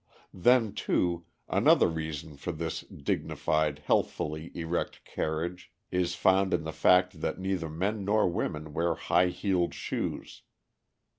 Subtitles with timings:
[0.33, 7.21] Then, too, another reason for this dignified, healthfully erect carriage is found in the fact
[7.21, 10.41] that neither men nor women wear high heeled shoes.